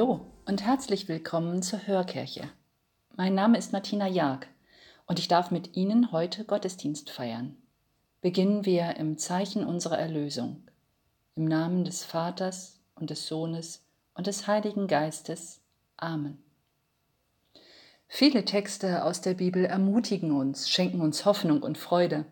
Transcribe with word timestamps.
Hallo 0.00 0.22
und 0.46 0.62
herzlich 0.62 1.08
willkommen 1.08 1.60
zur 1.60 1.86
Hörkirche. 1.86 2.48
Mein 3.16 3.34
Name 3.34 3.58
ist 3.58 3.74
Martina 3.74 4.08
Jag 4.08 4.46
und 5.04 5.18
ich 5.18 5.28
darf 5.28 5.50
mit 5.50 5.76
Ihnen 5.76 6.10
heute 6.10 6.46
Gottesdienst 6.46 7.10
feiern. 7.10 7.58
Beginnen 8.22 8.64
wir 8.64 8.96
im 8.96 9.18
Zeichen 9.18 9.62
unserer 9.62 9.98
Erlösung. 9.98 10.62
Im 11.36 11.44
Namen 11.44 11.84
des 11.84 12.02
Vaters 12.02 12.80
und 12.94 13.10
des 13.10 13.26
Sohnes 13.26 13.84
und 14.14 14.26
des 14.26 14.46
Heiligen 14.46 14.86
Geistes. 14.86 15.60
Amen. 15.98 16.42
Viele 18.08 18.46
Texte 18.46 19.04
aus 19.04 19.20
der 19.20 19.34
Bibel 19.34 19.66
ermutigen 19.66 20.32
uns, 20.32 20.70
schenken 20.70 21.02
uns 21.02 21.26
Hoffnung 21.26 21.62
und 21.62 21.76
Freude. 21.76 22.24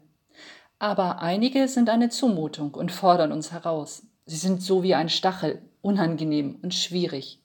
Aber 0.79 1.21
einige 1.21 1.69
sind 1.69 1.91
eine 1.91 2.09
Zumutung 2.09 2.73
und 2.73 2.91
fordern 2.91 3.31
uns 3.31 3.53
heraus. 3.53 4.05
Sie 4.25 4.37
sind 4.37 4.63
so 4.63 4.83
wie 4.83 4.95
ein 4.95 5.11
Stachel, 5.11 5.61
unangenehm 5.83 6.61
und 6.63 6.73
schwierig. 6.73 7.43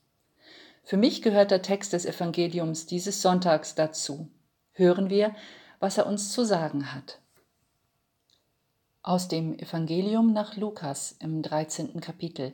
Für 0.84 0.98
mich 0.98 1.22
gehört 1.22 1.50
der 1.50 1.62
Text 1.62 1.94
des 1.94 2.04
Evangeliums 2.04 2.84
dieses 2.84 3.22
Sonntags 3.22 3.74
dazu. 3.74 4.28
Hören 4.72 5.08
wir, 5.08 5.34
was 5.80 5.96
er 5.96 6.06
uns 6.06 6.30
zu 6.30 6.44
sagen 6.44 6.92
hat. 6.92 7.20
Aus 9.02 9.28
dem 9.28 9.58
Evangelium 9.58 10.32
nach 10.32 10.56
Lukas 10.56 11.16
im 11.20 11.42
13. 11.42 12.00
Kapitel. 12.00 12.52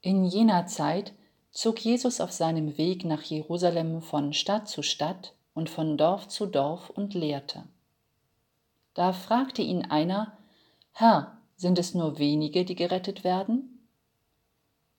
In 0.00 0.24
jener 0.24 0.66
Zeit 0.66 1.12
zog 1.50 1.80
Jesus 1.80 2.20
auf 2.20 2.30
seinem 2.30 2.78
Weg 2.78 3.04
nach 3.04 3.22
Jerusalem 3.22 4.00
von 4.00 4.32
Stadt 4.32 4.68
zu 4.68 4.82
Stadt 4.82 5.34
und 5.54 5.68
von 5.68 5.98
Dorf 5.98 6.28
zu 6.28 6.46
Dorf 6.46 6.90
und 6.90 7.14
lehrte. 7.14 7.64
Da 8.94 9.12
fragte 9.12 9.62
ihn 9.62 9.84
einer, 9.86 10.36
Herr, 10.92 11.38
sind 11.56 11.78
es 11.80 11.94
nur 11.94 12.18
wenige, 12.18 12.64
die 12.64 12.76
gerettet 12.76 13.24
werden? 13.24 13.88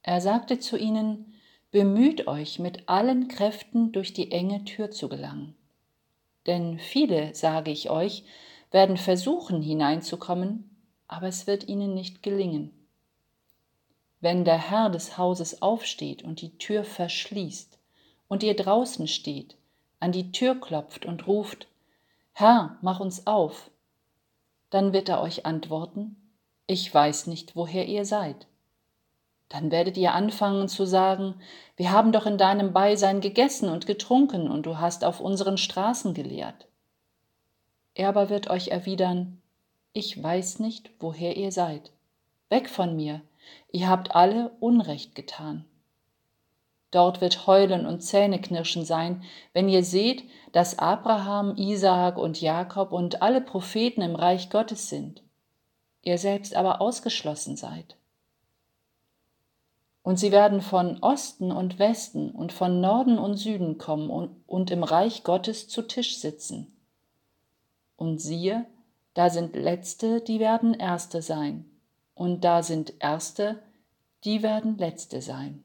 Er 0.01 0.19
sagte 0.19 0.59
zu 0.59 0.77
ihnen, 0.77 1.28
Bemüht 1.71 2.27
euch 2.27 2.57
mit 2.57 2.89
allen 2.89 3.27
Kräften 3.27 3.91
durch 3.91 4.13
die 4.13 4.31
enge 4.31 4.65
Tür 4.65 4.89
zu 4.89 5.07
gelangen. 5.07 5.55
Denn 6.47 6.79
viele, 6.79 7.35
sage 7.35 7.69
ich 7.69 7.89
euch, 7.89 8.23
werden 8.71 8.97
versuchen 8.97 9.61
hineinzukommen, 9.61 10.69
aber 11.07 11.27
es 11.27 11.47
wird 11.47 11.67
ihnen 11.67 11.93
nicht 11.93 12.23
gelingen. 12.23 12.71
Wenn 14.19 14.45
der 14.45 14.57
Herr 14.57 14.89
des 14.89 15.17
Hauses 15.17 15.61
aufsteht 15.61 16.23
und 16.23 16.41
die 16.41 16.57
Tür 16.57 16.83
verschließt, 16.83 17.79
und 18.29 18.43
ihr 18.43 18.55
draußen 18.55 19.07
steht, 19.07 19.57
an 19.99 20.13
die 20.13 20.31
Tür 20.31 20.55
klopft 20.55 21.05
und 21.05 21.27
ruft, 21.27 21.67
Herr, 22.31 22.77
mach 22.81 23.01
uns 23.01 23.27
auf, 23.27 23.69
dann 24.69 24.93
wird 24.93 25.09
er 25.09 25.21
euch 25.21 25.45
antworten, 25.45 26.15
ich 26.67 26.93
weiß 26.93 27.27
nicht, 27.27 27.55
woher 27.55 27.87
ihr 27.87 28.05
seid. 28.05 28.47
Dann 29.49 29.71
werdet 29.71 29.97
ihr 29.97 30.13
anfangen 30.13 30.67
zu 30.67 30.85
sagen, 30.85 31.35
wir 31.75 31.91
haben 31.91 32.11
doch 32.11 32.27
in 32.27 32.37
deinem 32.37 32.71
Beisein 32.71 33.19
gegessen 33.19 33.69
und 33.69 33.87
getrunken 33.87 34.49
und 34.49 34.65
du 34.65 34.77
hast 34.77 35.03
auf 35.03 35.19
unseren 35.19 35.57
Straßen 35.57 36.13
gelehrt. 36.13 36.67
Er 37.95 38.09
aber 38.09 38.29
wird 38.29 38.49
euch 38.49 38.69
erwidern, 38.69 39.41
ich 39.91 40.21
weiß 40.21 40.59
nicht, 40.59 40.91
woher 40.99 41.35
ihr 41.35 41.51
seid. 41.51 41.91
Weg 42.49 42.69
von 42.69 42.95
mir, 42.95 43.21
ihr 43.71 43.89
habt 43.89 44.15
alle 44.15 44.51
Unrecht 44.59 45.15
getan. 45.15 45.65
Dort 46.91 47.21
wird 47.21 47.45
Heulen 47.45 47.85
und 47.85 48.01
Zähneknirschen 48.01 48.83
sein, 48.83 49.23
wenn 49.53 49.69
ihr 49.69 49.83
seht, 49.83 50.23
dass 50.51 50.79
Abraham, 50.79 51.55
Isaak 51.55 52.17
und 52.17 52.41
Jakob 52.41 52.91
und 52.91 53.21
alle 53.21 53.41
Propheten 53.41 54.01
im 54.01 54.15
Reich 54.15 54.49
Gottes 54.49 54.89
sind, 54.89 55.21
ihr 56.01 56.17
selbst 56.17 56.55
aber 56.55 56.81
ausgeschlossen 56.81 57.57
seid. 57.57 57.95
Und 60.01 60.17
sie 60.17 60.31
werden 60.31 60.61
von 60.61 60.99
Osten 61.01 61.51
und 61.51 61.77
Westen 61.77 62.31
und 62.31 62.53
von 62.53 62.79
Norden 62.81 63.17
und 63.17 63.35
Süden 63.37 63.77
kommen 63.77 64.09
und, 64.09 64.31
und 64.47 64.71
im 64.71 64.83
Reich 64.83 65.23
Gottes 65.23 65.67
zu 65.67 65.81
Tisch 65.83 66.17
sitzen. 66.17 66.75
Und 67.95 68.19
siehe, 68.19 68.65
da 69.13 69.29
sind 69.29 69.55
Letzte, 69.55 70.21
die 70.21 70.39
werden 70.39 70.73
Erste 70.73 71.21
sein, 71.21 71.65
und 72.13 72.43
da 72.43 72.63
sind 72.63 72.93
Erste, 72.99 73.61
die 74.23 74.41
werden 74.41 74.77
Letzte 74.77 75.21
sein. 75.21 75.63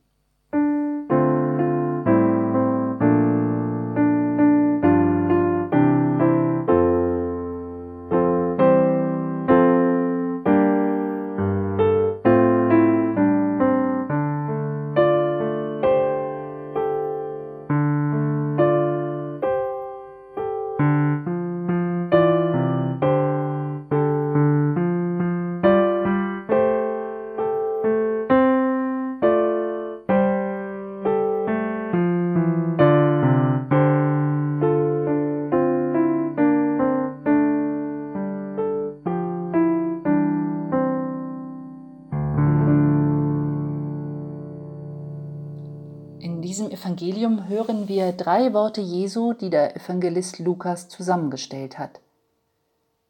Evangelium 46.95 47.49
hören 47.49 47.89
wir 47.89 48.13
drei 48.13 48.53
Worte 48.55 48.81
Jesu, 48.81 49.33
die 49.33 49.51
der 49.51 49.75
Evangelist 49.75 50.39
Lukas 50.39 50.89
zusammengestellt 50.89 51.77
hat. 51.77 51.99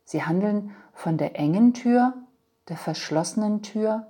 Sie 0.06 0.22
handeln 0.22 0.74
von 0.94 1.18
der 1.18 1.38
engen 1.38 1.74
Tür, 1.74 2.14
der 2.70 2.78
verschlossenen 2.78 3.60
Tür 3.60 4.06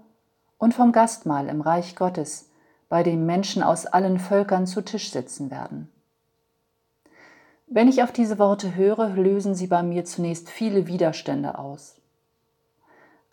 und 0.59 0.75
vom 0.75 0.93
Gastmahl 0.93 1.49
im 1.49 1.61
Reich 1.61 1.97
Gottes, 1.97 2.51
bei 2.89 3.03
dem 3.03 3.27
Menschen 3.27 3.65
aus 3.65 3.85
allen 3.87 4.21
Völkern 4.21 4.69
zu 4.69 4.81
Tisch 4.81 5.11
sitzen 5.11 5.51
werden. 5.51 5.91
Wenn 7.67 7.89
ich 7.89 8.05
auf 8.05 8.13
diese 8.13 8.39
Worte 8.39 8.77
höre, 8.77 9.09
lösen 9.09 9.57
sie 9.57 9.67
bei 9.67 9.83
mir 9.83 10.05
zunächst 10.05 10.51
viele 10.51 10.87
Widerstände 10.87 11.59
aus. 11.59 11.97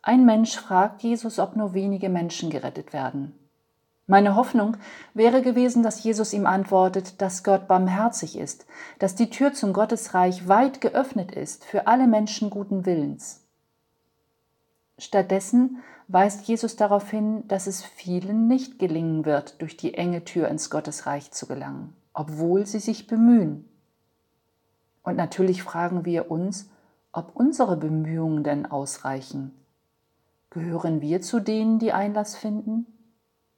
Ein 0.01 0.25
Mensch 0.25 0.57
fragt 0.57 1.03
Jesus, 1.03 1.37
ob 1.37 1.55
nur 1.55 1.75
wenige 1.75 2.09
Menschen 2.09 2.49
gerettet 2.49 2.94
werden. 2.94 3.37
Meine 4.07 4.36
Hoffnung 4.36 4.77
wäre 5.13 5.42
gewesen, 5.42 5.83
dass 5.83 6.03
Jesus 6.03 6.33
ihm 6.33 6.45
antwortet, 6.45 7.21
dass 7.21 7.44
Gott 7.44 7.68
barmherzig 7.68 8.38
ist, 8.38 8.65
dass 9.00 9.15
die 9.15 9.30
Tür 9.30 9.53
zum 9.53 9.74
Gottesreich 9.74 10.48
weit 10.48 10.81
geöffnet 10.81 11.31
ist 11.31 11.63
für 11.63 11.88
alle 11.88 12.07
Menschen 12.07 12.50
guten 12.50 12.86
Willens. 12.86 13.42
Stattdessen 14.98 15.77
weist 16.07 16.48
Jesus 16.48 16.75
darauf 16.75 17.09
hin, 17.09 17.48
dass 17.48 17.68
es 17.68 17.83
vielen 17.83 18.48
nicht 18.48 18.80
gelingen 18.80 19.25
wird, 19.25 19.62
durch 19.62 19.77
die 19.77 19.94
enge 19.94 20.25
Tür 20.25 20.47
ins 20.47 20.69
Gottesreich 20.69 21.31
zu 21.31 21.47
gelangen, 21.47 21.95
obwohl 22.13 22.65
sie 22.65 22.80
sich 22.80 23.07
bemühen. 23.07 23.68
Und 25.04 25.15
natürlich 25.15 25.63
fragen 25.63 26.06
wir 26.06 26.30
uns, 26.30 26.69
ob 27.13 27.36
unsere 27.36 27.77
Bemühungen 27.77 28.44
denn 28.44 28.65
ausreichen. 28.65 29.54
Gehören 30.50 31.01
wir 31.01 31.21
zu 31.21 31.39
denen, 31.39 31.80
die 31.80 31.94
Einlass 31.94 32.36
finden? 32.36 32.86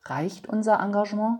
Reicht 0.05 0.49
unser 0.49 0.81
Engagement? 0.81 1.39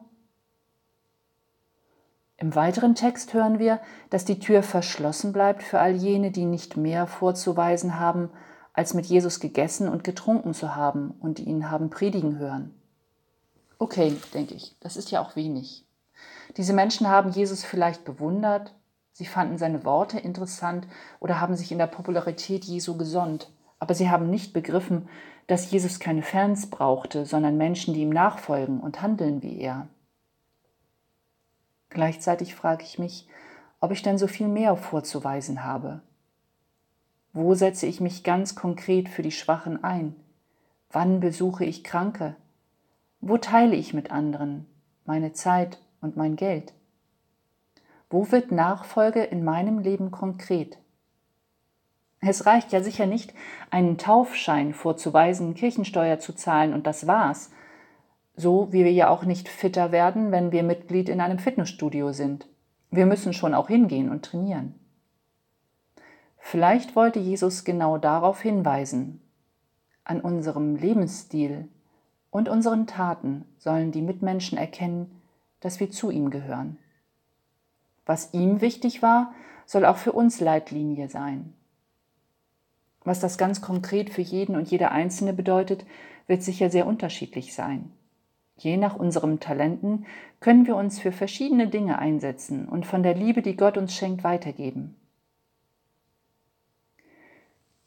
Im 2.38 2.56
weiteren 2.56 2.96
Text 2.96 3.34
hören 3.34 3.60
wir, 3.60 3.80
dass 4.10 4.24
die 4.24 4.40
Tür 4.40 4.64
verschlossen 4.64 5.34
bleibt 5.34 5.64
für 5.64 5.80
all 5.80 5.94
jene, 5.96 6.32
die 6.32 6.46
nicht 6.46 6.78
mehr 6.78 7.06
vorzuweisen 7.06 8.00
haben, 8.00 8.30
als 8.72 8.94
mit 8.94 9.06
Jesus 9.06 9.42
gegessen 9.42 9.90
und 9.90 10.04
getrunken 10.04 10.54
zu 10.54 10.76
haben 10.76 11.12
und 11.20 11.40
ihn 11.40 11.70
haben 11.70 11.90
predigen 11.90 12.40
hören. 12.40 12.74
Okay, 13.80 14.16
denke 14.34 14.54
ich, 14.54 14.78
das 14.80 14.96
ist 14.96 15.12
ja 15.12 15.22
auch 15.22 15.36
wenig. 15.36 15.86
Diese 16.56 16.74
Menschen 16.74 17.10
haben 17.10 17.32
Jesus 17.32 17.66
vielleicht 17.66 18.06
bewundert, 18.06 18.74
sie 19.12 19.26
fanden 19.26 19.58
seine 19.58 19.84
Worte 19.84 20.20
interessant 20.20 20.88
oder 21.20 21.42
haben 21.42 21.56
sich 21.56 21.72
in 21.72 21.78
der 21.78 21.88
Popularität 21.88 22.64
Jesu 22.64 22.98
gesonnt, 22.98 23.52
aber 23.80 23.94
sie 23.94 24.10
haben 24.10 24.30
nicht 24.30 24.54
begriffen, 24.54 25.10
dass 25.48 25.70
Jesus 25.72 26.00
keine 26.00 26.24
Fans 26.24 26.70
brauchte, 26.70 27.26
sondern 27.26 27.58
Menschen, 27.58 27.94
die 27.94 28.02
ihm 28.02 28.10
nachfolgen 28.10 28.80
und 28.80 29.02
handeln 29.02 29.42
wie 29.42 29.60
er. 29.60 29.88
Gleichzeitig 31.90 32.56
frage 32.56 32.84
ich 32.84 32.98
mich, 32.98 33.28
ob 33.80 33.92
ich 33.92 34.02
denn 34.02 34.18
so 34.18 34.28
viel 34.28 34.48
mehr 34.48 34.76
vorzuweisen 34.76 35.64
habe. 35.64 36.02
Wo 37.34 37.54
setze 37.56 37.86
ich 37.86 38.00
mich 38.00 38.24
ganz 38.24 38.56
konkret 38.56 39.10
für 39.10 39.24
die 39.24 39.32
Schwachen 39.32 39.84
ein? 39.84 40.16
Wann 40.92 41.20
besuche 41.20 41.66
ich 41.66 41.84
Kranke? 41.84 42.36
Wo 43.22 43.38
teile 43.38 43.76
ich 43.76 43.94
mit 43.94 44.12
anderen 44.12 44.68
meine 45.06 45.34
Zeit 45.34 45.80
und 46.02 46.16
mein 46.16 46.36
Geld? 46.36 46.74
Wo 48.10 48.32
wird 48.32 48.52
Nachfolge 48.52 49.24
in 49.24 49.44
meinem 49.44 49.80
Leben 49.80 50.12
konkret? 50.12 50.78
Es 52.26 52.46
reicht 52.46 52.72
ja 52.72 52.82
sicher 52.82 53.06
nicht, 53.06 53.34
einen 53.70 53.98
Taufschein 53.98 54.74
vorzuweisen, 54.74 55.56
Kirchensteuer 55.56 56.20
zu 56.20 56.34
zahlen 56.34 56.74
und 56.74 56.88
das 56.88 57.06
war's. 57.06 57.52
So 58.36 58.72
wie 58.72 58.86
wir 58.86 58.92
ja 58.92 59.10
auch 59.10 59.26
nicht 59.26 59.50
fitter 59.50 59.92
werden, 59.92 60.32
wenn 60.32 60.52
wir 60.52 60.64
Mitglied 60.64 61.10
in 61.10 61.20
einem 61.20 61.38
Fitnessstudio 61.38 62.14
sind. 62.14 62.48
Wir 62.92 63.06
müssen 63.06 63.34
schon 63.34 63.54
auch 63.54 63.68
hingehen 63.68 64.10
und 64.10 64.24
trainieren. 64.24 64.76
Vielleicht 66.38 66.96
wollte 66.96 67.20
Jesus 67.20 67.64
genau 67.64 67.98
darauf 67.98 68.42
hinweisen. 68.42 69.22
An 70.04 70.22
unserem 70.22 70.76
Lebensstil 70.76 71.68
und 72.32 72.50
unseren 72.50 72.88
Taten 72.88 73.46
sollen 73.58 73.92
die 73.92 74.02
Mitmenschen 74.02 74.58
erkennen, 74.58 75.22
dass 75.60 75.80
wir 75.80 75.92
zu 75.92 76.10
ihm 76.10 76.30
gehören. 76.30 76.78
Was 78.06 78.34
ihm 78.34 78.62
wichtig 78.62 79.02
war, 79.02 79.34
soll 79.66 79.86
auch 79.86 79.98
für 79.98 80.12
uns 80.12 80.40
Leitlinie 80.40 81.10
sein. 81.10 81.54
Was 83.04 83.20
das 83.20 83.38
ganz 83.38 83.62
konkret 83.62 84.10
für 84.10 84.22
jeden 84.22 84.56
und 84.56 84.72
jede 84.72 84.92
Einzelne 84.92 85.34
bedeutet, 85.34 85.86
wird 86.28 86.44
sicher 86.44 86.70
sehr 86.70 86.88
unterschiedlich 86.88 87.54
sein. 87.54 87.92
Je 88.58 88.78
nach 88.78 88.96
unseren 88.96 89.40
Talenten 89.40 90.06
können 90.40 90.68
wir 90.68 90.76
uns 90.76 91.00
für 91.00 91.12
verschiedene 91.12 91.68
Dinge 91.68 92.00
einsetzen 92.00 92.68
und 92.68 92.86
von 92.86 93.04
der 93.04 93.16
Liebe, 93.16 93.42
die 93.42 93.58
Gott 93.58 93.78
uns 93.78 93.94
schenkt, 93.94 94.24
weitergeben. 94.24 94.96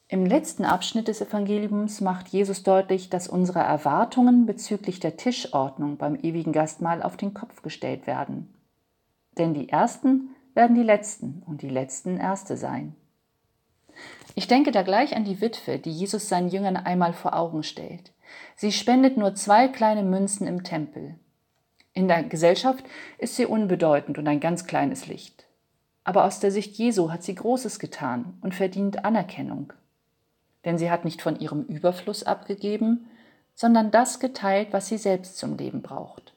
Im 0.09 0.25
letzten 0.25 0.65
Abschnitt 0.65 1.09
des 1.09 1.21
Evangeliums 1.21 2.01
macht 2.01 2.29
Jesus 2.29 2.63
deutlich, 2.63 3.11
dass 3.11 3.27
unsere 3.27 3.59
Erwartungen 3.59 4.47
bezüglich 4.47 5.01
der 5.01 5.17
Tischordnung 5.17 5.97
beim 5.97 6.15
ewigen 6.15 6.53
Gastmahl 6.53 7.03
auf 7.03 7.17
den 7.17 7.35
Kopf 7.35 7.63
gestellt 7.63 8.07
werden. 8.07 8.55
Denn 9.37 9.53
die 9.53 9.69
Ersten 9.69 10.31
werden 10.55 10.77
die 10.77 10.85
Letzten 10.85 11.43
und 11.45 11.63
die 11.63 11.69
Letzten 11.69 12.19
Erste 12.19 12.57
sein. 12.57 12.95
Ich 14.37 14.47
denke 14.47 14.71
da 14.71 14.83
gleich 14.83 15.17
an 15.17 15.25
die 15.25 15.41
Witwe, 15.41 15.81
die 15.81 15.91
Jesus 15.91 16.29
seinen 16.29 16.49
Jüngern 16.49 16.77
einmal 16.77 17.13
vor 17.13 17.35
Augen 17.35 17.65
stellt. 17.65 18.13
Sie 18.55 18.71
spendet 18.71 19.17
nur 19.17 19.35
zwei 19.35 19.67
kleine 19.67 20.05
Münzen 20.05 20.47
im 20.47 20.63
Tempel. 20.63 21.17
In 21.93 22.07
der 22.07 22.23
Gesellschaft 22.23 22.85
ist 23.19 23.35
sie 23.35 23.47
unbedeutend 23.47 24.19
und 24.19 24.29
ein 24.29 24.39
ganz 24.39 24.69
kleines 24.69 25.09
Licht. 25.09 25.47
Aber 26.05 26.25
aus 26.25 26.39
der 26.39 26.53
Sicht 26.53 26.77
Jesu 26.77 27.11
hat 27.11 27.25
sie 27.25 27.35
Großes 27.35 27.81
getan 27.81 28.39
und 28.43 28.55
verdient 28.55 29.05
Anerkennung 29.05 29.73
denn 30.67 30.77
sie 30.77 30.91
hat 30.91 31.07
nicht 31.07 31.23
von 31.23 31.39
ihrem 31.39 31.63
Überfluss 31.63 32.25
abgegeben, 32.25 33.09
sondern 33.55 33.91
das 33.91 34.19
geteilt, 34.19 34.69
was 34.73 34.89
sie 34.89 34.99
selbst 34.99 35.39
zum 35.39 35.57
Leben 35.57 35.81
braucht. 35.81 36.35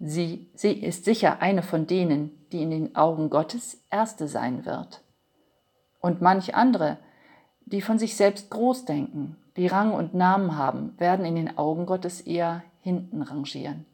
Sie, 0.00 0.48
sie 0.54 0.72
ist 0.72 1.04
sicher 1.04 1.40
eine 1.40 1.62
von 1.62 1.86
denen, 1.86 2.30
die 2.50 2.62
in 2.62 2.70
den 2.70 2.96
Augen 2.96 3.30
Gottes 3.30 3.80
Erste 3.90 4.26
sein 4.26 4.64
wird. 4.64 5.02
Und 6.06 6.22
manch 6.22 6.54
andere, 6.54 6.98
die 7.64 7.80
von 7.82 7.98
sich 7.98 8.14
selbst 8.14 8.48
groß 8.50 8.84
denken, 8.84 9.36
die 9.56 9.66
Rang 9.66 9.92
und 9.92 10.14
Namen 10.14 10.56
haben, 10.56 10.94
werden 10.98 11.26
in 11.26 11.34
den 11.34 11.58
Augen 11.58 11.84
Gottes 11.84 12.20
eher 12.20 12.62
hinten 12.80 13.22
rangieren. 13.22 13.86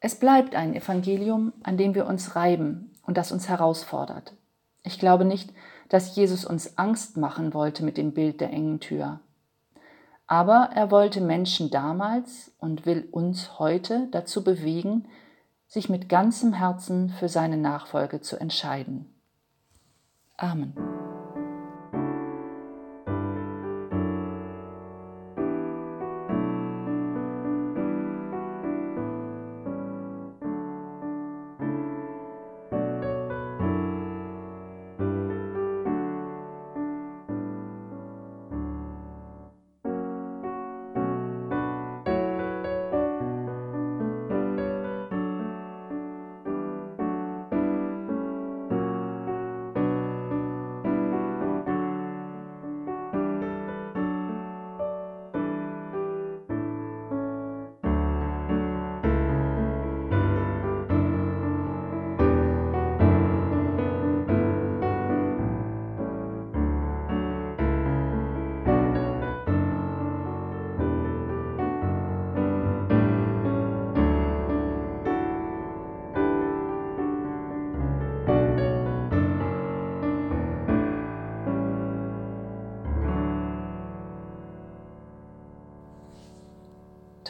Es 0.00 0.18
bleibt 0.18 0.56
ein 0.56 0.74
Evangelium, 0.74 1.52
an 1.62 1.76
dem 1.76 1.94
wir 1.94 2.06
uns 2.06 2.34
reiben 2.34 2.90
und 3.06 3.16
das 3.16 3.30
uns 3.30 3.48
herausfordert. 3.48 4.34
Ich 4.82 4.98
glaube 4.98 5.24
nicht, 5.24 5.52
dass 5.88 6.16
Jesus 6.16 6.44
uns 6.44 6.76
Angst 6.76 7.16
machen 7.16 7.54
wollte 7.54 7.84
mit 7.84 7.96
dem 7.96 8.14
Bild 8.14 8.40
der 8.40 8.50
engen 8.50 8.80
Tür. 8.80 9.20
Aber 10.26 10.70
er 10.74 10.90
wollte 10.90 11.20
Menschen 11.20 11.70
damals 11.70 12.52
und 12.58 12.84
will 12.84 13.06
uns 13.12 13.60
heute 13.60 14.08
dazu 14.10 14.42
bewegen, 14.42 15.06
sich 15.68 15.88
mit 15.88 16.08
ganzem 16.08 16.52
Herzen 16.52 17.10
für 17.10 17.28
seine 17.28 17.58
Nachfolge 17.58 18.20
zu 18.20 18.40
entscheiden. 18.40 19.06
Amen. 20.40 20.91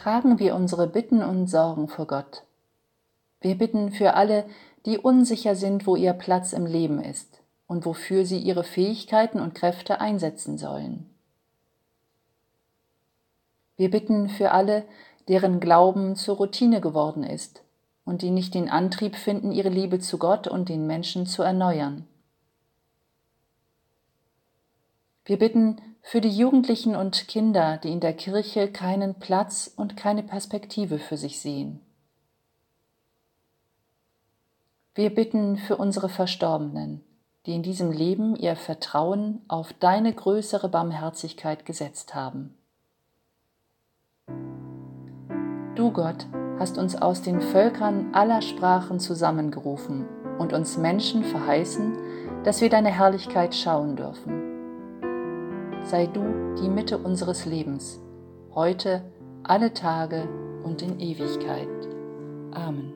Tragen 0.03 0.37
wir 0.37 0.53
unsere 0.53 0.85
Bitten 0.85 1.23
und 1.23 1.47
Sorgen 1.47 1.87
vor 1.87 2.07
Gott. 2.07 2.43
Wir 3.39 3.57
bitten 3.57 3.89
für 3.89 4.15
alle, 4.15 4.43
die 4.85 4.97
unsicher 4.97 5.55
sind, 5.55 5.87
wo 5.87 5.95
ihr 5.95 6.11
Platz 6.11 6.51
im 6.51 6.65
Leben 6.65 7.01
ist 7.01 7.39
und 7.67 7.85
wofür 7.85 8.25
sie 8.25 8.39
ihre 8.39 8.65
Fähigkeiten 8.65 9.39
und 9.39 9.55
Kräfte 9.55 10.01
einsetzen 10.01 10.57
sollen. 10.57 11.09
Wir 13.77 13.89
bitten 13.89 14.27
für 14.27 14.51
alle, 14.51 14.83
deren 15.29 15.61
Glauben 15.61 16.17
zur 16.17 16.35
Routine 16.35 16.81
geworden 16.81 17.23
ist 17.23 17.63
und 18.03 18.21
die 18.23 18.31
nicht 18.31 18.55
den 18.55 18.69
Antrieb 18.69 19.15
finden, 19.15 19.53
ihre 19.53 19.69
Liebe 19.69 19.99
zu 19.99 20.17
Gott 20.17 20.49
und 20.49 20.67
den 20.67 20.85
Menschen 20.85 21.27
zu 21.27 21.43
erneuern. 21.43 22.05
Wir 25.25 25.37
bitten 25.37 25.77
für 26.01 26.19
die 26.19 26.29
Jugendlichen 26.29 26.97
und 26.97 27.29
Kinder, 27.29 27.77
die 27.77 27.91
in 27.91 28.01
der 28.01 28.13
Kirche 28.13 28.69
keinen 28.69 29.15
Platz 29.15 29.71
und 29.73 29.95
keine 29.95 30.21
Perspektive 30.21 30.99
für 30.99 31.15
sich 31.15 31.39
sehen. 31.39 31.79
Wir 34.95 35.15
bitten 35.15 35.57
für 35.57 35.77
unsere 35.77 36.09
Verstorbenen, 36.09 37.01
die 37.45 37.55
in 37.55 37.63
diesem 37.63 37.91
Leben 37.91 38.35
ihr 38.35 38.57
Vertrauen 38.57 39.41
auf 39.47 39.71
deine 39.73 40.13
größere 40.13 40.67
Barmherzigkeit 40.67 41.65
gesetzt 41.65 42.13
haben. 42.13 42.55
Du 45.75 45.91
Gott 45.91 46.27
hast 46.59 46.77
uns 46.77 46.95
aus 46.95 47.21
den 47.21 47.41
Völkern 47.41 48.13
aller 48.13 48.41
Sprachen 48.41 48.99
zusammengerufen 48.99 50.05
und 50.37 50.51
uns 50.51 50.77
Menschen 50.77 51.23
verheißen, 51.23 51.97
dass 52.43 52.59
wir 52.59 52.69
deine 52.69 52.91
Herrlichkeit 52.91 53.55
schauen 53.55 53.95
dürfen 53.95 54.52
sei 55.83 56.07
du 56.07 56.23
die 56.61 56.69
Mitte 56.69 56.97
unseres 56.97 57.45
Lebens, 57.45 58.01
heute, 58.55 59.03
alle 59.43 59.73
Tage 59.73 60.27
und 60.63 60.81
in 60.81 60.99
Ewigkeit. 60.99 61.67
Amen. 62.51 62.93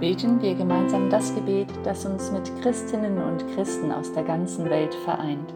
Beten 0.00 0.42
wir 0.42 0.54
gemeinsam 0.54 1.08
das 1.08 1.34
Gebet, 1.34 1.68
das 1.84 2.04
uns 2.04 2.32
mit 2.32 2.50
Christinnen 2.60 3.22
und 3.22 3.46
Christen 3.54 3.92
aus 3.92 4.12
der 4.12 4.24
ganzen 4.24 4.68
Welt 4.68 4.94
vereint. 4.94 5.54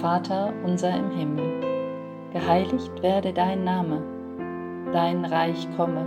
Vater 0.00 0.52
unser 0.64 0.96
im 0.96 1.10
Himmel, 1.10 1.60
geheiligt 2.32 3.02
werde 3.02 3.32
dein 3.32 3.64
Name, 3.64 4.02
dein 4.92 5.24
Reich 5.24 5.66
komme 5.76 6.06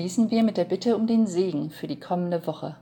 Schließen 0.00 0.30
wir 0.30 0.42
mit 0.44 0.56
der 0.56 0.64
Bitte 0.64 0.96
um 0.96 1.06
den 1.06 1.26
Segen 1.26 1.68
für 1.68 1.86
die 1.86 2.00
kommende 2.00 2.46
Woche. 2.46 2.74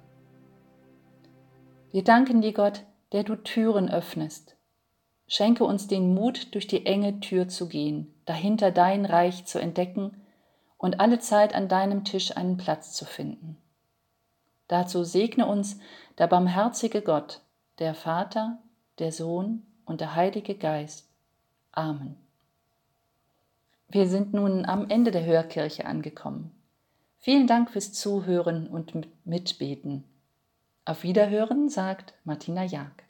Wir 1.90 2.04
danken 2.04 2.42
dir, 2.42 2.52
Gott, 2.52 2.84
der 3.10 3.24
du 3.24 3.34
Türen 3.34 3.90
öffnest. 3.90 4.54
Schenke 5.26 5.64
uns 5.64 5.88
den 5.88 6.14
Mut, 6.14 6.54
durch 6.54 6.68
die 6.68 6.86
enge 6.86 7.18
Tür 7.18 7.48
zu 7.48 7.68
gehen, 7.68 8.14
dahinter 8.24 8.70
dein 8.70 9.04
Reich 9.04 9.46
zu 9.46 9.58
entdecken 9.58 10.22
und 10.76 11.00
alle 11.00 11.18
Zeit 11.18 11.56
an 11.56 11.66
deinem 11.66 12.04
Tisch 12.04 12.36
einen 12.36 12.56
Platz 12.56 12.92
zu 12.92 13.04
finden. 13.04 13.56
Dazu 14.68 15.02
segne 15.02 15.46
uns 15.46 15.80
der 16.18 16.28
barmherzige 16.28 17.02
Gott, 17.02 17.40
der 17.80 17.94
Vater, 17.94 18.58
der 19.00 19.10
Sohn 19.10 19.66
und 19.86 20.00
der 20.00 20.14
Heilige 20.14 20.54
Geist. 20.54 21.08
Amen. 21.72 22.14
Wir 23.88 24.06
sind 24.06 24.34
nun 24.34 24.64
am 24.66 24.88
Ende 24.88 25.10
der 25.10 25.24
Hörkirche 25.24 25.84
angekommen. 25.84 26.54
Vielen 27.20 27.46
Dank 27.46 27.70
fürs 27.70 27.92
Zuhören 27.92 28.68
und 28.68 28.92
Mitbeten. 29.26 30.04
Auf 30.84 31.02
Wiederhören 31.02 31.68
sagt 31.68 32.14
Martina 32.24 32.64
Jag. 32.64 33.07